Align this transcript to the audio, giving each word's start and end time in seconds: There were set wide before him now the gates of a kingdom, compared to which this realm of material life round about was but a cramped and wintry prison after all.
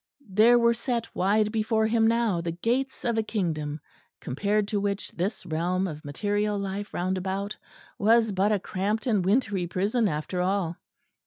There 0.31 0.57
were 0.57 0.73
set 0.73 1.13
wide 1.15 1.51
before 1.51 1.85
him 1.85 2.07
now 2.07 2.41
the 2.41 2.53
gates 2.53 3.05
of 3.05 3.19
a 3.19 3.21
kingdom, 3.21 3.79
compared 4.19 4.67
to 4.69 4.79
which 4.79 5.11
this 5.11 5.45
realm 5.45 5.85
of 5.87 6.03
material 6.03 6.57
life 6.57 6.91
round 6.91 7.19
about 7.19 7.55
was 7.99 8.31
but 8.31 8.51
a 8.51 8.59
cramped 8.59 9.05
and 9.05 9.23
wintry 9.23 9.67
prison 9.67 10.07
after 10.07 10.41
all. 10.41 10.75